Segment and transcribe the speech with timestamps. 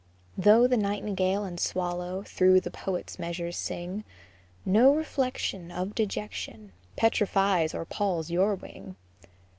[0.35, 4.03] Though the nightingale and swallow Through the poet's measures sing,
[4.65, 8.95] No reflection Of dejection Petrifies or palls your wing.